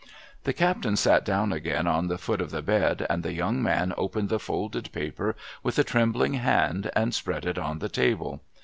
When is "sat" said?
0.95-1.23